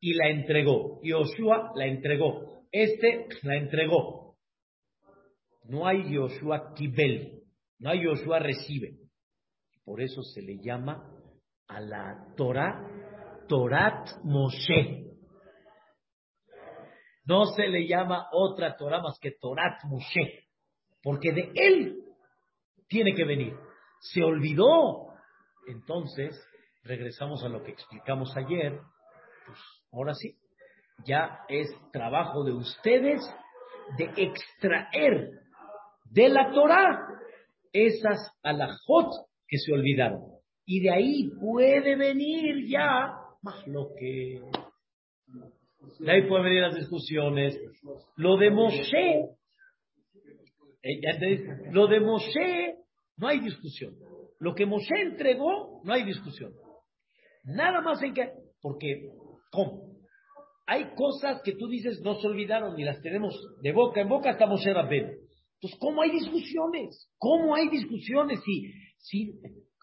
[0.01, 1.01] y la entregó.
[1.03, 2.65] Y Yoshua la entregó.
[2.71, 4.37] Este la entregó.
[5.65, 7.43] No hay Yoshua kibel.
[7.79, 8.99] No hay Yoshua recibe.
[9.85, 11.05] Por eso se le llama
[11.69, 12.87] a la Torah
[13.49, 15.07] Torat Moshe.
[17.25, 20.50] No se le llama otra Torah más que Torat Moshe.
[21.03, 21.97] Porque de él
[22.89, 23.55] tiene que venir.
[24.01, 25.09] Se olvidó.
[25.67, 26.41] Entonces,
[26.83, 28.79] regresamos a lo que explicamos ayer.
[29.47, 29.59] Pues
[29.93, 30.37] ahora sí,
[31.05, 33.21] ya es trabajo de ustedes
[33.97, 35.31] de extraer
[36.05, 37.07] de la Torah
[37.73, 39.13] esas alajot
[39.47, 40.23] que se olvidaron.
[40.67, 44.41] Y de ahí puede venir ya más lo que.
[45.99, 47.59] De ahí pueden venir las discusiones.
[48.17, 49.31] Lo de Moshe,
[51.73, 52.75] lo de Moshe
[53.17, 53.95] no hay discusión.
[54.39, 56.53] Lo que Moshe entregó, no hay discusión.
[57.45, 59.11] Nada más en que, porque,
[59.51, 59.91] ¿cómo?
[60.67, 64.31] Hay cosas que tú dices no se olvidaron y las tenemos de boca en boca
[64.31, 65.17] hasta Moshe Rabben.
[65.55, 67.11] Entonces, ¿cómo hay discusiones?
[67.19, 68.41] ¿Cómo hay discusiones?
[68.45, 69.33] Si, si,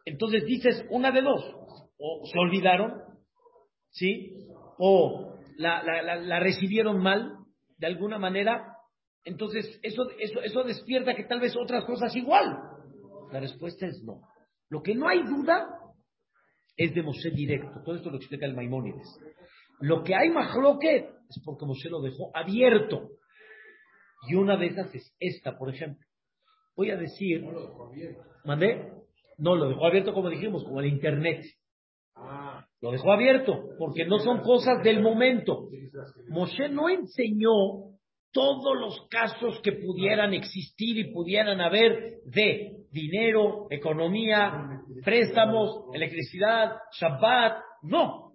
[0.05, 1.43] entonces dices una de dos,
[1.99, 2.93] o se olvidaron,
[3.91, 4.47] ¿sí?
[4.79, 7.33] O la, la, la recibieron mal,
[7.77, 8.76] de alguna manera,
[9.27, 12.57] entonces eso, eso, eso despierta que tal vez otras cosas igual.
[13.31, 14.21] La respuesta es no.
[14.69, 15.67] Lo que no hay duda
[16.77, 17.81] es de Moshe directo.
[17.83, 19.19] Todo esto lo explica el Maimónides.
[19.81, 23.09] Lo que hay majloque es porque Moshe lo dejó abierto.
[24.29, 26.07] Y una de esas es esta, por ejemplo.
[26.77, 27.43] Voy a decir.
[27.43, 28.23] No lo dejó abierto.
[28.45, 28.93] ¿Mandé?
[29.37, 31.43] No, lo dejó abierto como dijimos, como el Internet.
[32.15, 32.65] Ah.
[32.79, 35.67] Lo dejó abierto, porque no son cosas del momento.
[36.29, 37.96] Moshe no enseñó
[38.31, 47.59] todos los casos que pudieran existir y pudieran haber de dinero, economía, préstamos, electricidad, Shabbat,
[47.83, 48.33] no.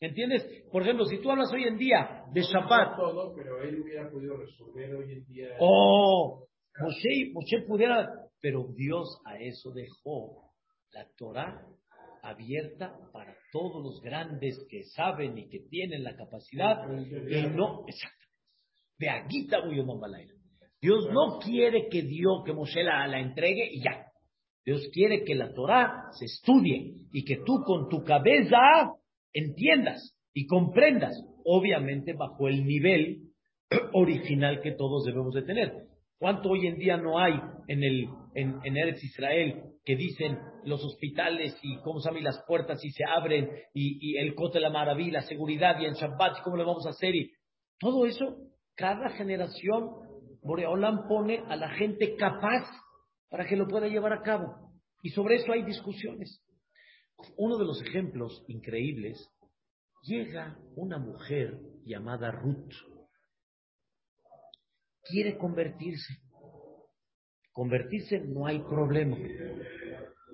[0.00, 0.44] ¿Entiendes?
[0.70, 2.96] Por ejemplo, si tú hablas hoy en día de Shabbat.
[2.96, 5.48] Todo, pero él hubiera podido resolver hoy en día.
[5.60, 6.46] Oh,
[6.80, 8.08] Moshe, Moshe pudiera,
[8.40, 10.50] pero Dios a eso dejó
[10.92, 11.66] la Torah
[12.22, 18.23] abierta para todos los grandes que saben y que tienen la capacidad y no, exactamente.
[18.98, 19.08] De
[20.80, 24.06] Dios no quiere que Dios, que Moshe la, la entregue y ya.
[24.64, 28.58] Dios quiere que la Torah se estudie y que tú con tu cabeza
[29.32, 33.30] entiendas y comprendas, obviamente bajo el nivel
[33.92, 35.72] original que todos debemos de tener.
[36.18, 37.34] ¿Cuánto hoy en día no hay
[37.68, 42.42] en el en, en Eretz Israel que dicen los hospitales y cómo se abren las
[42.46, 46.42] puertas y se abren y, el cote de la maravilla, la seguridad y en Shabbat
[46.42, 47.30] cómo lo vamos a hacer y
[47.78, 48.36] todo eso
[48.76, 49.90] cada generación
[50.42, 52.64] Boreolam pone a la gente capaz
[53.30, 54.72] para que lo pueda llevar a cabo.
[55.02, 56.42] Y sobre eso hay discusiones.
[57.36, 59.30] Uno de los ejemplos increíbles,
[60.02, 62.72] llega una mujer llamada Ruth.
[65.02, 66.14] Quiere convertirse.
[67.52, 69.16] Convertirse no hay problema.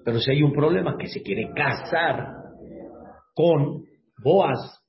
[0.04, 2.34] Pero si hay un problema, que se quiere casar
[3.34, 3.84] con
[4.22, 4.82] Boaz.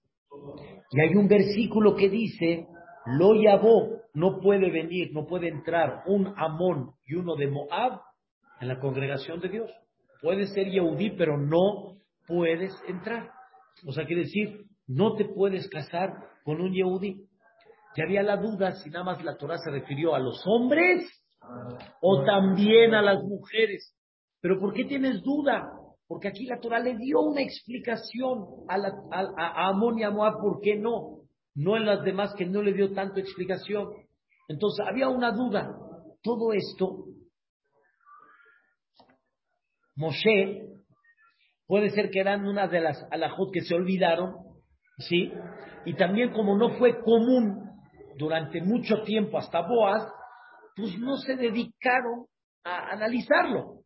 [0.91, 2.67] Y hay un versículo que dice,
[3.05, 8.01] lo llamó no puede venir, no puede entrar un Amón y uno de Moab
[8.59, 9.71] en la congregación de Dios.
[10.21, 13.31] Puede ser Yehudí, pero no puedes entrar.
[13.87, 16.09] O sea, quiere decir, no te puedes casar
[16.43, 17.25] con un Yehudí.
[17.95, 21.05] Ya había la duda si nada más la Torah se refirió a los hombres
[22.01, 23.95] o también a las mujeres.
[24.41, 25.71] Pero ¿por qué tienes duda?
[26.07, 28.75] Porque aquí la Torah le dio una explicación a,
[29.37, 31.20] a Amón y a Moab, ¿por qué no?
[31.55, 33.89] No en las demás que no le dio tanto explicación.
[34.47, 35.75] Entonces había una duda.
[36.23, 37.05] Todo esto,
[39.95, 40.67] Moshe,
[41.67, 44.35] puede ser que eran una de las alajot que se olvidaron,
[44.97, 45.31] ¿sí?
[45.85, 47.69] Y también como no fue común
[48.17, 50.07] durante mucho tiempo hasta Boaz,
[50.75, 52.25] pues no se dedicaron
[52.63, 53.81] a analizarlo.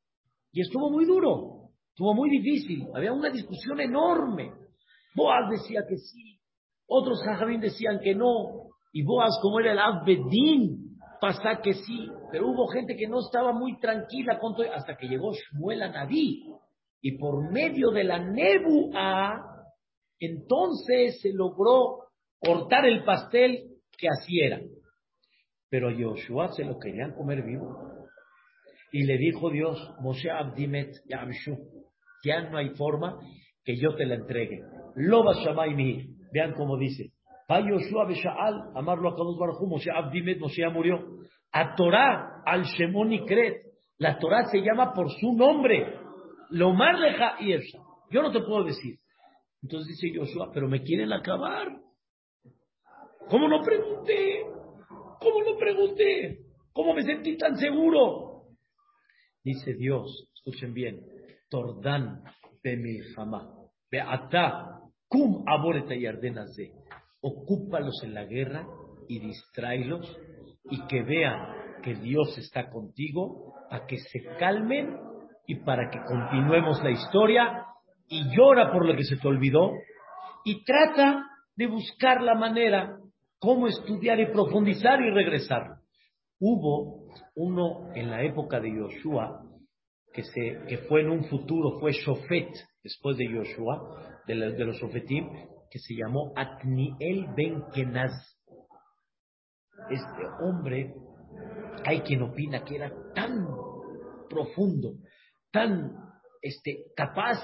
[0.51, 4.51] Y estuvo muy duro, estuvo muy difícil, había una discusión enorme.
[5.15, 6.34] Boaz decía que sí,
[6.87, 12.47] otros jajamín decían que no, y Boaz, como era el Abedín, pasa que sí, pero
[12.47, 16.43] hubo gente que no estaba muy tranquila con todo, hasta que llegó Shmuel a Naví,
[17.01, 19.43] y por medio de la nebua,
[20.19, 22.05] entonces se logró
[22.39, 23.63] cortar el pastel
[23.97, 24.59] que así era.
[25.69, 28.07] Pero a Yoshua se lo querían comer vivo.
[28.91, 31.57] Y le dijo Dios, Moshe Abdimet Yamshu,
[32.23, 33.19] ya no hay forma
[33.63, 34.61] que yo te la entregue.
[34.95, 35.75] Loba Shamay
[36.35, 37.13] Vean cómo dice.
[37.49, 40.99] Va Yoshua Beshaal, amarlo a Kadosh Baruj Moshe Abdimet, Moshe ya murió.
[41.53, 43.61] A Torah, al Shemon Kret.
[43.99, 45.97] La Torah se llama por su nombre.
[46.49, 47.53] Lo más leja y
[48.11, 48.99] Yo no te puedo decir.
[49.63, 51.69] Entonces dice Yoshua, pero me quieren acabar.
[53.29, 54.43] ¿Cómo no pregunté?
[55.21, 56.39] ¿Cómo no pregunté?
[56.73, 58.43] ¿Cómo me sentí tan seguro?
[59.41, 60.99] Dice Dios, escuchen bien,
[61.49, 62.23] Tordán
[62.61, 63.47] Bemilhamá,
[63.89, 64.74] Beata,
[65.07, 66.71] Kum Aboreta Yardenaze,
[67.21, 68.67] ocúpalos en la guerra
[69.07, 70.17] y distráelos
[70.69, 74.97] y que vean que Dios está contigo para que se calmen
[75.47, 77.65] y para que continuemos la historia.
[78.07, 79.71] Y llora por lo que se te olvidó.
[80.43, 82.97] Y trata de buscar la manera
[83.39, 85.77] cómo estudiar y profundizar y regresar.
[86.39, 89.41] Hubo uno en la época de Yoshua
[90.13, 90.23] que,
[90.67, 92.49] que fue en un futuro, fue Shofet,
[92.85, 95.27] después de Yoshua, de, los Shofetim,
[95.71, 98.13] que se llamó Atniel Ben Kenaz.
[99.89, 100.93] Este hombre,
[101.83, 103.43] hay quien opina que era tan
[104.29, 104.99] profundo,
[105.51, 105.97] tan
[106.43, 107.39] este, capaz,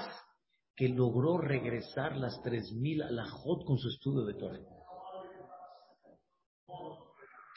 [0.76, 4.60] que logró regresar las 3.000 alajot con su estudio de Torah.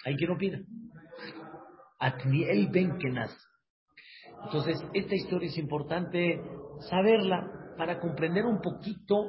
[0.05, 0.59] ¿Hay quien opina?
[1.99, 3.31] Atniel Ben Kenaz.
[4.43, 6.41] Entonces, esta historia es importante
[6.89, 9.25] saberla para comprender un poquito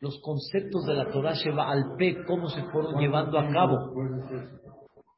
[0.00, 3.92] los conceptos de la Torah Sheba al Pe, cómo se fueron llevando a cabo.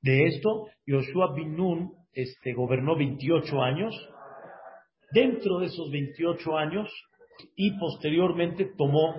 [0.02, 3.94] De esto, Yoshua bin Nun este, gobernó 28 años.
[5.12, 6.88] Dentro de esos 28 años,
[7.56, 9.14] y posteriormente tomó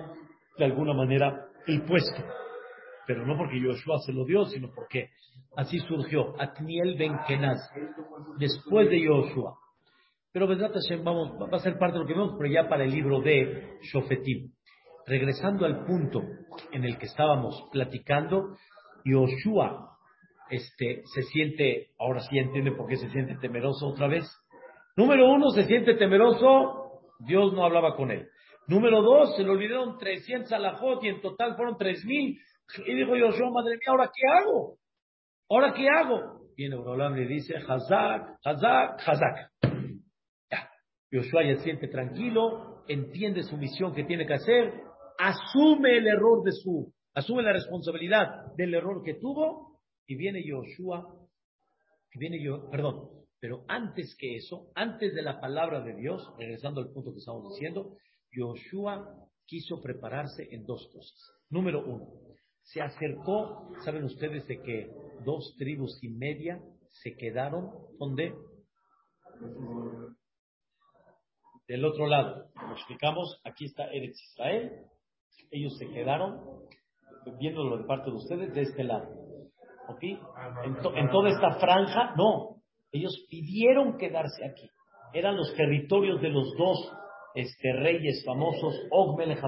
[0.58, 2.22] de alguna manera el puesto.
[3.06, 5.10] Pero no porque Yoshua se lo dio, sino porque
[5.56, 7.58] así surgió Atniel Ben Kenaz,
[8.38, 9.56] después de Yoshua.
[10.32, 13.20] Pero vamos, va a ser parte de lo que vemos, pero ya para el libro
[13.20, 14.52] de Shofetim.
[15.06, 16.22] Regresando al punto
[16.72, 18.56] en el que estábamos platicando,
[19.04, 19.96] Yoshua
[20.50, 24.24] este, se siente, ahora sí entiende por qué se siente temeroso otra vez.
[24.96, 28.28] Número uno, se siente temeroso, Dios no hablaba con él.
[28.68, 32.38] Número dos, se le olvidaron 300 alajot y en total fueron 3000.
[32.86, 34.76] Y dijo Yoshua, madre mía, ¿ahora qué hago?
[35.48, 36.40] ¿Ahora qué hago?
[36.56, 39.49] Viene Borolam le dice, Hazak, Hazak, Hazak.
[41.10, 44.72] Yoshua ya siente tranquilo, entiende su misión que tiene que hacer,
[45.18, 51.06] asume el error de su, asume la responsabilidad del error que tuvo y viene Yoshua,
[52.14, 53.08] viene yo, perdón,
[53.40, 57.48] pero antes que eso, antes de la palabra de Dios, regresando al punto que estamos
[57.52, 57.96] diciendo,
[58.32, 61.18] Yoshua quiso prepararse en dos cosas.
[61.48, 62.06] Número uno,
[62.62, 64.90] se acercó, saben ustedes de que
[65.24, 68.32] dos tribus y media se quedaron, ¿dónde?
[71.70, 72.46] Del otro lado.
[72.58, 74.72] Como explicamos, aquí está Eretz Israel.
[75.52, 76.40] Ellos se quedaron,
[77.38, 79.06] viéndolo de parte de ustedes, de este lado.
[79.86, 80.02] ¿Ok?
[80.02, 82.56] En, en toda esta franja, no.
[82.90, 84.68] Ellos pidieron quedarse aquí.
[85.12, 86.92] Eran los territorios de los dos
[87.36, 89.38] este, reyes famosos, Og Melech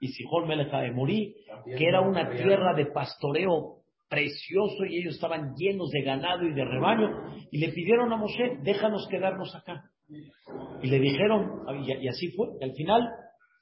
[0.00, 3.76] y Sihon Melech Emorí, que era una tierra de pastoreo
[4.08, 8.58] precioso y ellos estaban llenos de ganado y de rebaño, y le pidieron a Moshe,
[8.64, 9.84] déjanos quedarnos acá.
[10.82, 13.08] Y le dijeron, y así fue, y al final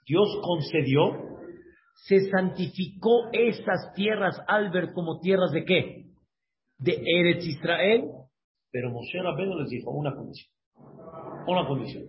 [0.07, 1.13] Dios concedió,
[2.07, 6.05] se santificó esas tierras, Albert, como tierras de qué?
[6.79, 8.05] De Eretz Israel,
[8.71, 10.53] pero Moshe Rabbeinu les dijo una condición,
[11.47, 12.05] una condición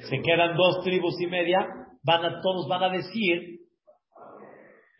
[0.00, 1.66] se quedan dos tribus y media,
[2.02, 3.60] van a, todos van a decir,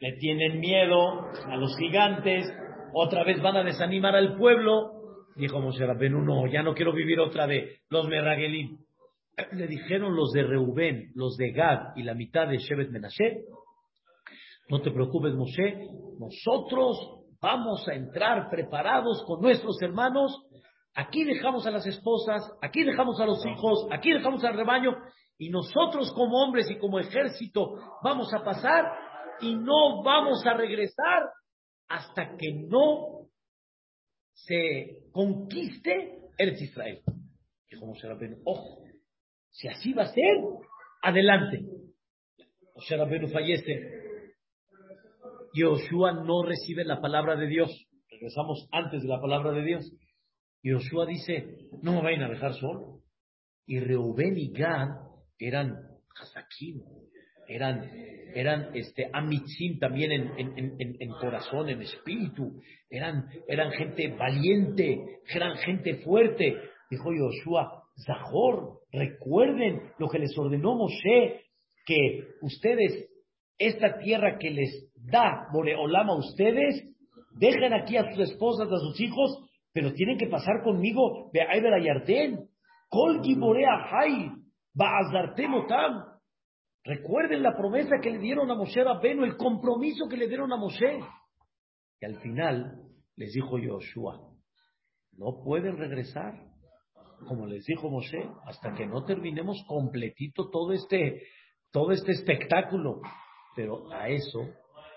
[0.01, 2.47] le tienen miedo a los gigantes,
[2.93, 4.96] otra vez van a desanimar al pueblo.
[5.37, 7.83] Dijo Moshe Rabbeinu, no, ya no quiero vivir otra vez.
[7.91, 8.79] Los Merragelim.
[9.53, 13.45] Le dijeron los de Reubén, los de Gad y la mitad de Shevet Menashe,
[14.69, 16.99] no te preocupes Moshe, nosotros
[17.41, 20.43] vamos a entrar preparados con nuestros hermanos.
[20.95, 24.97] Aquí dejamos a las esposas, aquí dejamos a los hijos, aquí dejamos al rebaño
[25.39, 28.85] y nosotros como hombres y como ejército vamos a pasar
[29.41, 31.23] y no vamos a regresar
[31.89, 33.16] hasta que no
[34.37, 37.01] se conquiste Eretz Israel.
[37.71, 38.85] Dijo Moshe Rabbeinu, ojo,
[39.51, 40.37] si así va a ser,
[41.03, 41.65] adelante.
[42.75, 44.05] Moshe Rabbeinu fallece.
[45.55, 47.71] Yoshua no recibe la palabra de Dios.
[48.11, 49.91] Regresamos antes de la palabra de Dios.
[50.63, 53.01] Yoshua dice, no me vayan a dejar solo.
[53.67, 54.89] Y Reuben y Gad
[55.39, 55.77] eran
[56.21, 56.83] Hazakim,
[57.49, 57.91] eran,
[58.37, 62.61] eran este, Amitzim también en, en, en, corazón, en espíritu,
[62.91, 66.55] eran, eran gente valiente, eran gente fuerte.
[66.91, 71.41] Dijo Yoshua, Zahor, recuerden lo que les ordenó Moshe,
[71.87, 73.09] que ustedes,
[73.59, 76.85] esta tierra que les da Boreolam a ustedes,
[77.39, 79.31] dejen aquí a sus esposas, a sus hijos,
[79.73, 82.49] pero tienen que pasar conmigo, Be'ayber Ayarten,
[82.91, 84.31] Kol Giborea Hay,
[84.75, 86.16] Ba'azartem Otam.
[86.87, 90.57] Recuerden la promesa que le dieron a Moshe Rabbeinu, el compromiso que le dieron a
[90.57, 91.01] Moshe.
[92.01, 92.81] Y al final
[93.17, 94.21] les dijo Yoshua,
[95.13, 96.35] no pueden regresar,
[97.27, 101.23] como les dijo Moshe, hasta que no terminemos completito todo este,
[101.73, 103.01] todo este espectáculo.
[103.57, 104.49] Pero a eso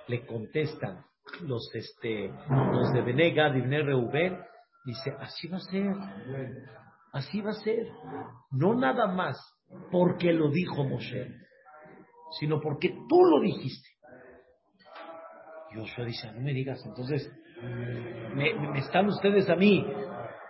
[0.08, 1.04] le contestan
[1.42, 2.32] los, este,
[2.72, 4.38] los de Benega, de Reuben,
[4.86, 5.88] dice, así va a ser,
[7.14, 7.88] así va a ser.
[8.52, 9.38] No nada más
[9.92, 11.49] porque lo dijo Moshe,
[12.40, 13.90] sino porque tú lo dijiste.
[15.74, 17.32] Joshua dice, no me digas, entonces,
[18.34, 19.86] ¿me, están ustedes a mí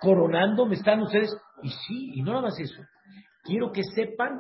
[0.02, 0.66] coronando?
[0.66, 1.30] ¿Me están ustedes?
[1.62, 2.82] Y sí, y no nada más eso.
[3.44, 4.40] Quiero que sepan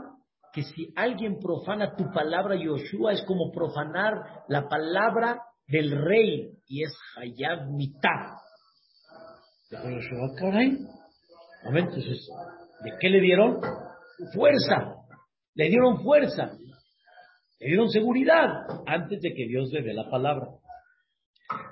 [0.53, 4.13] que si alguien profana tu palabra, Yoshua, es como profanar
[4.47, 8.37] la palabra del rey y es Hayab mitad.
[9.69, 10.77] Dijo Yoshua, caray.
[11.65, 13.59] Momento, ¿de qué le dieron?
[14.33, 14.95] Fuerza.
[15.55, 16.51] Le dieron fuerza.
[17.59, 20.47] Le dieron seguridad antes de que Dios le dé la palabra.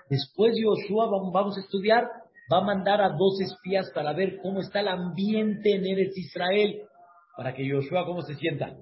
[0.10, 2.04] Después Yoshua, vamos a estudiar,
[2.52, 6.82] va a mandar a dos espías para ver cómo está el ambiente en Eretz Israel
[7.38, 8.76] para que Yoshua, ¿cómo se sienta?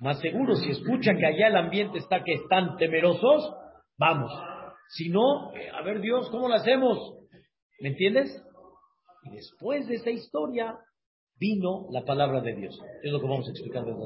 [0.00, 3.50] Más seguro, si escuchan que allá el ambiente está que están temerosos,
[3.98, 4.30] vamos.
[4.90, 6.98] Si no, eh, a ver Dios, ¿cómo lo hacemos?
[7.80, 8.44] ¿Me entiendes?
[9.24, 10.78] Y después de esa historia
[11.38, 12.80] vino la palabra de Dios.
[13.02, 13.98] Es lo que vamos a explicar de la